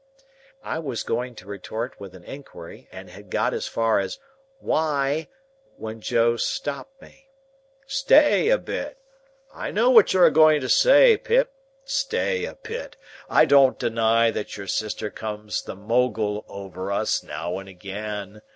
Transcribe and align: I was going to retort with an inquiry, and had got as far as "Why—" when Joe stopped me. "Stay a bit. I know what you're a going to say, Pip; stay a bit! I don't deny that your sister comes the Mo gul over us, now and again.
I 0.63 0.79
was 0.79 1.03
going 1.03 1.35
to 1.35 1.45
retort 1.45 1.99
with 1.99 2.15
an 2.15 2.23
inquiry, 2.23 2.87
and 2.91 3.11
had 3.11 3.29
got 3.29 3.53
as 3.53 3.67
far 3.67 3.99
as 3.99 4.17
"Why—" 4.57 5.27
when 5.77 6.01
Joe 6.01 6.37
stopped 6.37 6.99
me. 7.03 7.29
"Stay 7.85 8.49
a 8.49 8.57
bit. 8.57 8.97
I 9.53 9.69
know 9.69 9.91
what 9.91 10.11
you're 10.11 10.25
a 10.25 10.31
going 10.31 10.59
to 10.61 10.69
say, 10.69 11.17
Pip; 11.17 11.53
stay 11.85 12.45
a 12.45 12.55
bit! 12.55 12.97
I 13.29 13.45
don't 13.45 13.77
deny 13.77 14.31
that 14.31 14.57
your 14.57 14.65
sister 14.65 15.11
comes 15.11 15.61
the 15.61 15.75
Mo 15.75 16.09
gul 16.09 16.45
over 16.47 16.91
us, 16.91 17.21
now 17.21 17.59
and 17.59 17.69
again. 17.69 18.41